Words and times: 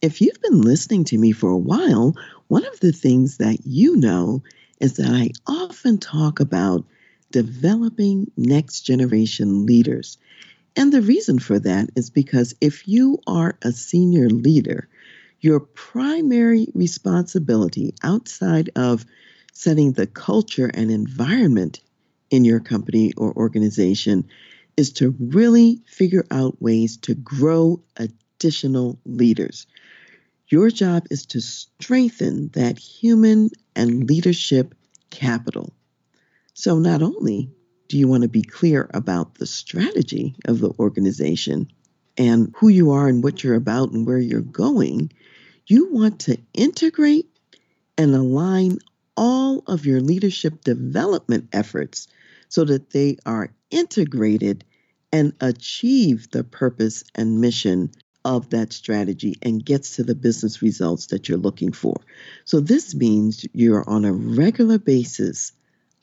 If 0.00 0.20
you've 0.20 0.40
been 0.40 0.60
listening 0.60 1.02
to 1.06 1.18
me 1.18 1.32
for 1.32 1.50
a 1.50 1.58
while, 1.58 2.14
one 2.46 2.64
of 2.64 2.78
the 2.78 2.92
things 2.92 3.38
that 3.38 3.66
you 3.66 3.96
know 3.96 4.44
is 4.80 4.94
that 4.94 5.10
I 5.10 5.30
often 5.44 5.98
talk 5.98 6.38
about 6.38 6.84
developing 7.32 8.30
next 8.36 8.82
generation 8.82 9.66
leaders. 9.66 10.16
And 10.76 10.92
the 10.92 11.02
reason 11.02 11.40
for 11.40 11.58
that 11.58 11.90
is 11.96 12.10
because 12.10 12.54
if 12.60 12.86
you 12.86 13.18
are 13.26 13.58
a 13.62 13.72
senior 13.72 14.30
leader, 14.30 14.88
your 15.40 15.58
primary 15.58 16.68
responsibility 16.74 17.92
outside 18.00 18.70
of 18.76 19.04
setting 19.52 19.92
the 19.92 20.06
culture 20.06 20.70
and 20.72 20.92
environment 20.92 21.80
in 22.30 22.44
your 22.44 22.60
company 22.60 23.12
or 23.16 23.32
organization 23.36 24.28
is 24.76 24.92
to 24.92 25.10
really 25.18 25.82
figure 25.86 26.24
out 26.30 26.62
ways 26.62 26.98
to 26.98 27.16
grow 27.16 27.82
additional 27.96 28.96
leaders. 29.04 29.66
Your 30.50 30.70
job 30.70 31.06
is 31.10 31.26
to 31.26 31.42
strengthen 31.42 32.48
that 32.54 32.78
human 32.78 33.50
and 33.76 34.08
leadership 34.08 34.74
capital. 35.10 35.74
So, 36.54 36.78
not 36.78 37.02
only 37.02 37.50
do 37.88 37.98
you 37.98 38.08
want 38.08 38.22
to 38.22 38.28
be 38.28 38.42
clear 38.42 38.90
about 38.94 39.34
the 39.34 39.46
strategy 39.46 40.36
of 40.46 40.60
the 40.60 40.70
organization 40.78 41.70
and 42.16 42.54
who 42.56 42.68
you 42.68 42.92
are 42.92 43.08
and 43.08 43.22
what 43.22 43.44
you're 43.44 43.56
about 43.56 43.92
and 43.92 44.06
where 44.06 44.18
you're 44.18 44.40
going, 44.40 45.12
you 45.66 45.92
want 45.92 46.20
to 46.20 46.38
integrate 46.54 47.26
and 47.98 48.14
align 48.14 48.78
all 49.18 49.62
of 49.66 49.84
your 49.84 50.00
leadership 50.00 50.64
development 50.64 51.48
efforts 51.52 52.08
so 52.48 52.64
that 52.64 52.90
they 52.90 53.18
are 53.26 53.52
integrated 53.70 54.64
and 55.12 55.34
achieve 55.40 56.30
the 56.30 56.44
purpose 56.44 57.04
and 57.14 57.40
mission 57.40 57.90
of 58.28 58.50
that 58.50 58.74
strategy 58.74 59.36
and 59.40 59.64
gets 59.64 59.96
to 59.96 60.04
the 60.04 60.14
business 60.14 60.60
results 60.60 61.06
that 61.06 61.28
you're 61.28 61.38
looking 61.38 61.72
for. 61.72 61.96
So, 62.44 62.60
this 62.60 62.94
means 62.94 63.46
you're 63.54 63.88
on 63.88 64.04
a 64.04 64.12
regular 64.12 64.78
basis 64.78 65.52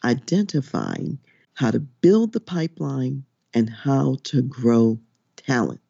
identifying 0.04 1.20
how 1.54 1.70
to 1.70 1.80
build 1.80 2.34
the 2.34 2.40
pipeline 2.40 3.23
and 3.54 3.70
how 3.70 4.17
to 4.23 4.42
grow 4.42 5.00
talent. 5.38 5.82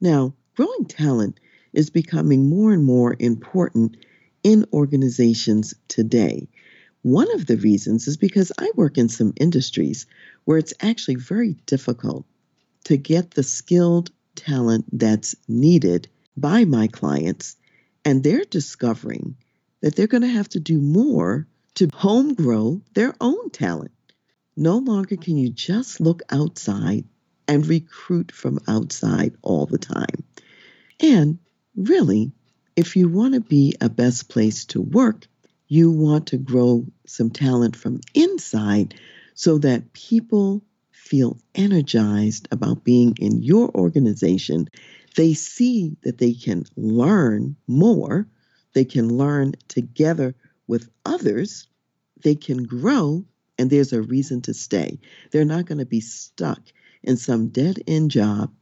Now, 0.00 0.32
growing 0.56 0.86
talent 0.86 1.38
is 1.74 1.90
becoming 1.90 2.48
more 2.48 2.72
and 2.72 2.82
more 2.82 3.14
important 3.18 3.98
in 4.42 4.64
organizations 4.72 5.74
today. 5.88 6.48
One 7.02 7.30
of 7.34 7.46
the 7.46 7.58
reasons 7.58 8.08
is 8.08 8.16
because 8.16 8.50
I 8.58 8.70
work 8.76 8.96
in 8.96 9.10
some 9.10 9.34
industries 9.36 10.06
where 10.46 10.56
it's 10.56 10.74
actually 10.80 11.16
very 11.16 11.52
difficult 11.66 12.24
to 12.84 12.96
get 12.96 13.32
the 13.32 13.42
skilled 13.42 14.10
talent 14.36 14.86
that's 14.92 15.34
needed 15.48 16.08
by 16.36 16.64
my 16.64 16.86
clients, 16.86 17.56
and 18.04 18.22
they're 18.22 18.44
discovering 18.44 19.36
that 19.80 19.96
they're 19.96 20.06
going 20.06 20.22
to 20.22 20.28
have 20.28 20.48
to 20.50 20.60
do 20.60 20.80
more 20.80 21.46
to 21.74 21.88
home 21.92 22.34
grow 22.34 22.80
their 22.94 23.14
own 23.20 23.50
talent. 23.50 23.92
No 24.56 24.78
longer 24.78 25.16
can 25.16 25.36
you 25.36 25.50
just 25.50 26.00
look 26.00 26.22
outside 26.30 27.04
and 27.48 27.66
recruit 27.66 28.32
from 28.32 28.58
outside 28.66 29.36
all 29.42 29.66
the 29.66 29.78
time. 29.78 30.24
And 31.00 31.38
really, 31.74 32.32
if 32.74 32.96
you 32.96 33.08
want 33.08 33.34
to 33.34 33.40
be 33.40 33.74
a 33.80 33.88
best 33.88 34.28
place 34.28 34.64
to 34.66 34.80
work, 34.80 35.26
you 35.68 35.90
want 35.90 36.28
to 36.28 36.38
grow 36.38 36.86
some 37.06 37.30
talent 37.30 37.76
from 37.76 38.00
inside 38.14 38.94
so 39.34 39.58
that 39.58 39.92
people 39.92 40.62
feel 41.06 41.38
energized 41.54 42.48
about 42.50 42.82
being 42.82 43.14
in 43.20 43.42
your 43.42 43.70
organization, 43.76 44.68
they 45.14 45.34
see 45.34 45.96
that 46.02 46.18
they 46.18 46.32
can 46.32 46.64
learn 46.76 47.56
more, 47.66 48.26
they 48.74 48.84
can 48.84 49.16
learn 49.16 49.54
together 49.68 50.34
with 50.66 50.88
others, 51.04 51.68
they 52.22 52.34
can 52.34 52.64
grow, 52.64 53.24
and 53.56 53.70
there's 53.70 53.92
a 53.92 54.02
reason 54.02 54.42
to 54.42 54.52
stay. 54.52 54.98
They're 55.30 55.44
not 55.44 55.66
going 55.66 55.78
to 55.78 55.86
be 55.86 56.00
stuck 56.00 56.60
in 57.02 57.16
some 57.16 57.48
dead 57.48 57.82
end 57.86 58.10
job 58.10 58.52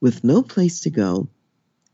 with 0.00 0.24
no 0.24 0.42
place 0.42 0.80
to 0.80 0.90
go, 0.90 1.28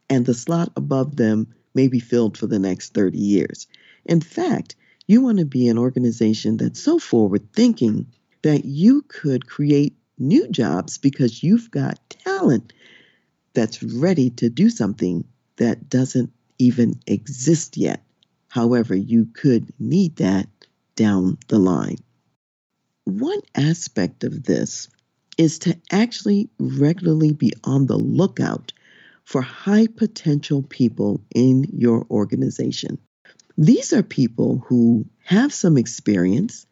and 0.09 0.24
the 0.24 0.34
slot 0.34 0.72
above 0.74 1.16
them 1.16 1.54
may 1.74 1.88
be 1.88 2.00
filled 2.00 2.38
for 2.38 2.47
the 2.47 2.59
next 2.59 2.94
30 2.94 3.19
years. 3.19 3.66
In 4.04 4.20
fact, 4.20 4.74
you 5.06 5.20
want 5.20 5.38
to 5.38 5.44
be 5.44 5.69
an 5.69 5.78
organization 5.78 6.56
that's 6.56 6.82
so 6.82 6.98
forward 6.98 7.53
thinking 7.53 8.06
that 8.42 8.64
you 8.64 9.03
could 9.03 9.47
create 9.47 9.97
new 10.19 10.48
jobs 10.48 10.98
because 10.98 11.42
you've 11.42 11.70
got 11.70 11.98
talent 12.10 12.72
that's 13.54 13.82
ready 13.82 14.30
to 14.30 14.48
do 14.48 14.70
something 14.70 15.25
that 15.56 15.88
doesn't 15.88 16.32
even 16.58 17.00
exist 17.06 17.76
yet. 17.76 18.03
However, 18.48 18.94
you 18.94 19.26
could 19.26 19.72
need 19.78 20.16
that 20.16 20.48
down 20.97 21.38
the 21.48 21.58
line. 21.58 21.98
One 23.04 23.41
aspect 23.54 24.25
of 24.25 24.44
this 24.44 24.88
is 25.38 25.59
to 25.60 25.78
actually 25.91 26.50
regularly 26.59 27.32
be 27.32 27.53
on 27.64 27.86
the 27.86 27.98
lookout 27.98 28.72
for 29.24 29.42
high 29.42 29.86
potential 29.86 30.62
people 30.62 31.22
in 31.34 31.64
your 31.72 32.06
organization. 32.10 32.98
These 33.56 33.92
are 33.92 34.03
people 34.03 34.59
who 34.66 35.06
have 35.24 35.53
some 35.53 35.76
experience, 35.76 36.66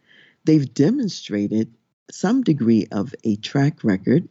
they've 0.45 0.73
demonstrated 0.73 1.73
some 2.11 2.43
degree 2.43 2.87
of 2.91 3.15
a 3.25 3.37
track 3.37 3.85
record 3.85 4.29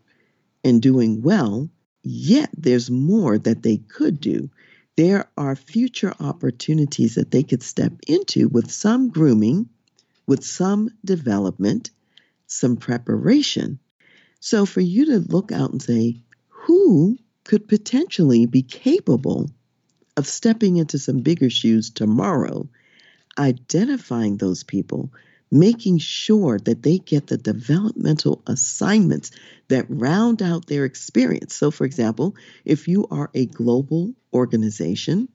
in 0.63 0.79
doing 0.79 1.21
well, 1.21 1.69
yet 2.03 2.49
there's 2.57 2.91
more 2.91 3.37
that 3.37 3.63
they 3.63 3.77
could 3.77 4.19
do. 4.19 4.49
There 4.97 5.29
are 5.37 5.55
future 5.55 6.13
opportunities 6.19 7.15
that 7.15 7.31
they 7.31 7.43
could 7.43 7.63
step 7.63 7.93
into 8.07 8.49
with 8.49 8.69
some 8.69 9.09
grooming, 9.09 9.69
with 10.27 10.43
some 10.43 10.89
development, 11.05 11.91
some 12.47 12.75
preparation. 12.75 13.79
So, 14.41 14.65
for 14.65 14.81
you 14.81 15.05
to 15.05 15.19
look 15.19 15.51
out 15.51 15.71
and 15.71 15.81
say, 15.81 16.21
who 16.47 17.17
could 17.45 17.67
potentially 17.67 18.45
be 18.45 18.61
capable 18.61 19.49
of 20.17 20.27
stepping 20.27 20.77
into 20.77 20.99
some 20.99 21.19
bigger 21.19 21.49
shoes 21.49 21.89
tomorrow, 21.89 22.67
identifying 23.37 24.37
those 24.37 24.63
people, 24.63 25.11
making 25.51 25.97
sure 25.97 26.59
that 26.59 26.83
they 26.83 26.99
get 26.99 27.27
the 27.27 27.37
developmental 27.37 28.41
assignments 28.47 29.31
that 29.67 29.85
round 29.89 30.41
out 30.41 30.67
their 30.67 30.85
experience. 30.85 31.55
So, 31.55 31.71
for 31.71 31.85
example, 31.85 32.35
if 32.65 32.87
you 32.87 33.07
are 33.09 33.29
a 33.33 33.45
global 33.45 34.13
organization 34.33 35.29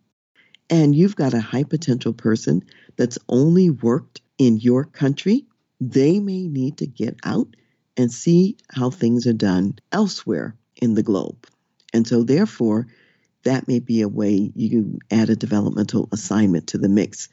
and 0.71 0.95
you've 0.95 1.17
got 1.17 1.35
a 1.35 1.41
high 1.41 1.65
potential 1.65 2.13
person 2.13 2.65
that's 2.97 3.19
only 3.29 3.71
worked 3.71 4.21
in 4.39 4.57
your 4.59 4.85
country, 4.85 5.47
they 5.81 6.21
may 6.21 6.47
need 6.47 6.79
to 6.79 6.87
get 6.87 7.17
out 7.25 7.49
and 7.97 8.11
see 8.11 8.57
how 8.71 8.91
things 8.91 9.27
are 9.27 9.33
done 9.33 9.79
elsewhere 9.93 10.57
in 10.77 10.95
the 10.95 11.03
globe. 11.03 11.47
And 11.93 12.07
so, 12.07 12.23
therefore, 12.23 12.87
that 13.45 13.69
may 13.69 13.79
be 13.79 14.01
a 14.01 14.09
way 14.09 14.51
you 14.55 14.99
add 15.11 15.29
a 15.29 15.37
developmental 15.37 16.09
assignment 16.13 16.69
to 16.69 16.79
the 16.79 16.89
mix 16.89 17.29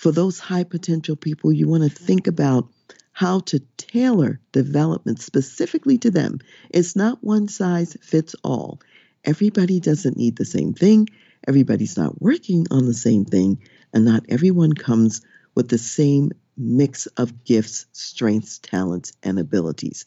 for 0.00 0.12
those 0.12 0.38
high 0.38 0.64
potential 0.64 1.14
people, 1.14 1.52
you 1.52 1.68
want 1.68 1.82
to 1.82 1.90
think 1.90 2.26
about 2.26 2.66
how 3.12 3.40
to 3.40 3.60
tailor 3.76 4.40
development 4.50 5.20
specifically 5.20 5.98
to 5.98 6.10
them. 6.10 6.38
It's 6.70 6.96
not 6.96 7.22
one 7.22 7.48
size 7.48 7.98
fits 8.00 8.34
all. 8.42 8.80
Everybody 9.26 9.78
doesn't 9.78 10.16
need 10.16 10.36
the 10.36 10.46
same 10.46 10.72
thing, 10.72 11.08
everybody's 11.46 11.98
not 11.98 12.18
working 12.18 12.66
on 12.70 12.86
the 12.86 12.94
same 12.94 13.26
thing, 13.26 13.60
and 13.92 14.06
not 14.06 14.24
everyone 14.30 14.72
comes 14.72 15.20
with 15.54 15.68
the 15.68 15.76
same 15.76 16.32
mix 16.56 17.04
of 17.18 17.44
gifts, 17.44 17.84
strengths, 17.92 18.58
talents, 18.58 19.12
and 19.22 19.38
abilities. 19.38 20.06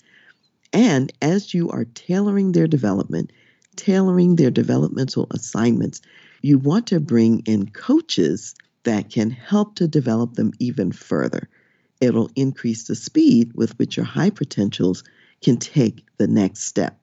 And 0.73 1.13
as 1.21 1.53
you 1.53 1.69
are 1.69 1.85
tailoring 1.85 2.53
their 2.53 2.65
development, 2.65 3.31
tailoring 3.75 4.37
their 4.37 4.49
developmental 4.49 5.27
assignments, 5.29 6.01
you 6.41 6.57
want 6.57 6.87
to 6.87 6.99
bring 6.99 7.41
in 7.41 7.69
coaches 7.69 8.55
that 8.83 9.09
can 9.09 9.31
help 9.31 9.75
to 9.75 9.87
develop 9.87 10.33
them 10.33 10.51
even 10.59 10.91
further. 10.91 11.49
It'll 12.01 12.31
increase 12.35 12.85
the 12.85 12.95
speed 12.95 13.53
with 13.55 13.77
which 13.79 13.97
your 13.97 14.05
high 14.05 14.29
potentials 14.29 15.03
can 15.41 15.57
take 15.57 16.05
the 16.17 16.27
next 16.27 16.63
step. 16.63 16.99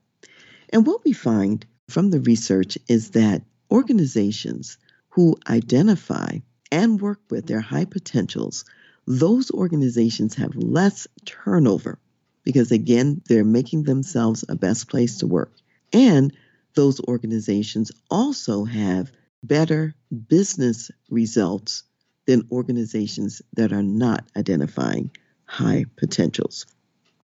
And 0.69 0.85
what 0.85 1.03
we 1.03 1.13
find 1.13 1.65
from 1.89 2.11
the 2.11 2.19
research 2.19 2.77
is 2.87 3.11
that 3.11 3.43
Organizations 3.71 4.77
who 5.09 5.37
identify 5.49 6.39
and 6.73 6.99
work 6.99 7.21
with 7.29 7.47
their 7.47 7.61
high 7.61 7.85
potentials, 7.85 8.65
those 9.07 9.49
organizations 9.49 10.35
have 10.35 10.53
less 10.57 11.07
turnover 11.23 11.97
because, 12.43 12.73
again, 12.73 13.21
they're 13.27 13.45
making 13.45 13.83
themselves 13.83 14.43
a 14.49 14.57
best 14.57 14.89
place 14.89 15.19
to 15.19 15.27
work. 15.27 15.53
And 15.93 16.33
those 16.75 16.99
organizations 16.99 17.93
also 18.09 18.65
have 18.65 19.09
better 19.41 19.95
business 20.11 20.91
results 21.09 21.83
than 22.25 22.47
organizations 22.51 23.41
that 23.53 23.73
are 23.73 23.83
not 23.83 24.25
identifying 24.35 25.11
high 25.45 25.85
potentials. 25.97 26.65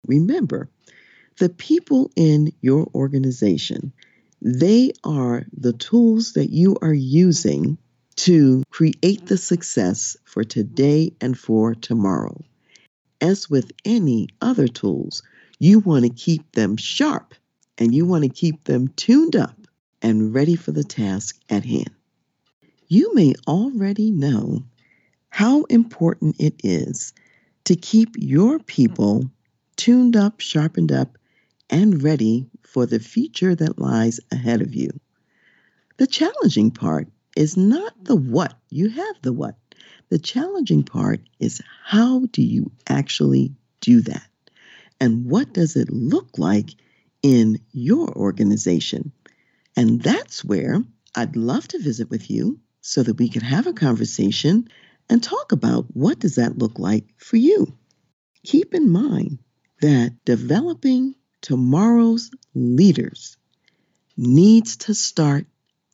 Remember, 0.06 0.70
the 1.38 1.50
people 1.50 2.12
in 2.16 2.52
your 2.62 2.88
organization, 2.94 3.94
they 4.42 4.92
are 5.04 5.46
the 5.54 5.74
tools 5.74 6.34
that 6.34 6.50
you 6.50 6.78
are 6.81 6.94
using 6.94 7.78
to 8.16 8.64
create 8.70 9.26
the 9.26 9.38
success 9.38 10.18
for 10.26 10.44
today 10.44 11.14
and 11.22 11.38
for 11.38 11.76
tomorrow. 11.76 12.44
As 13.22 13.50
with 13.50 13.72
any 13.86 14.30
other 14.42 14.68
tools, 14.68 15.24
you 15.60 15.80
want 15.80 16.04
to 16.04 16.10
keep 16.10 16.52
them 16.52 16.78
sharp 16.78 17.34
and 17.78 17.94
you 17.94 18.06
want 18.06 18.24
to 18.24 18.30
keep 18.30 18.64
them 18.66 18.90
tuned 18.90 19.36
up 19.36 19.56
and 20.02 20.34
ready 20.34 20.56
for 20.56 20.72
the 20.72 20.84
task 20.84 21.38
at 21.50 21.64
hand. 21.66 21.92
You 22.91 23.13
may 23.13 23.36
already 23.47 24.09
know 24.09 24.63
how 25.30 25.65
important 25.65 26.38
it 26.39 26.56
is 26.63 27.13
to 27.65 27.75
keep 27.75 28.15
your 28.18 28.57
people 28.57 29.30
tuned 29.75 30.15
up, 30.15 30.39
sharpened 30.39 30.91
up, 30.91 31.15
and 31.69 32.01
ready 32.01 32.47
for 32.63 32.88
the 32.88 33.00
future 33.00 33.53
that 33.53 33.77
lies 33.77 34.19
ahead 34.31 34.63
of 34.63 34.74
you. 34.74 34.89
The 35.97 36.07
challenging 36.07 36.71
part 36.71 37.07
is 37.36 37.56
not 37.56 37.94
the 38.03 38.15
what, 38.15 38.57
you 38.71 38.89
have 38.89 39.21
the 39.21 39.33
what. 39.33 39.56
The 40.09 40.18
challenging 40.18 40.81
part 40.81 41.21
is 41.39 41.62
how 41.85 42.25
do 42.31 42.42
you 42.42 42.71
actually 42.88 43.53
do 43.81 44.01
that? 44.01 44.27
And 45.00 45.25
what 45.25 45.53
does 45.53 45.75
it 45.75 45.92
look 45.92 46.39
like 46.39 46.71
in 47.21 47.59
your 47.71 48.09
organization? 48.18 49.12
And 49.75 50.01
that's 50.01 50.44
where 50.44 50.83
I'd 51.13 51.35
love 51.35 51.68
to 51.68 51.77
visit 51.77 52.09
with 52.09 52.31
you 52.31 52.59
so 52.89 53.03
that 53.03 53.19
we 53.19 53.30
can 53.30 53.44
have 53.44 53.68
a 53.68 53.74
conversation 53.74 54.68
and 55.12 55.21
talk 55.21 55.51
about 55.51 55.86
what 55.94 56.18
does 56.18 56.36
that 56.36 56.57
look 56.57 56.80
like 56.80 57.06
for 57.18 57.38
you. 57.38 57.77
Keep 58.44 58.74
in 58.74 58.89
mind 58.89 59.38
that 59.80 60.15
developing 60.25 61.13
tomorrow's 61.39 62.31
leaders 62.56 63.38
needs 64.18 64.77
to 64.77 64.95
start 64.95 65.45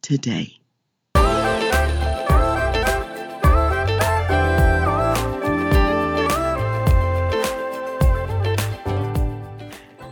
today. 0.01 0.57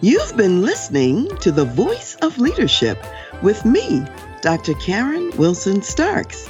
You've 0.02 0.36
been 0.36 0.62
listening 0.62 1.34
to 1.38 1.52
The 1.54 1.64
Voice 1.64 2.16
of 2.22 2.38
Leadership 2.40 3.02
with 3.42 3.64
me, 3.64 4.06
Dr. 4.42 4.74
Karen 4.74 5.32
Wilson 5.38 5.82
Starks. 5.82 6.50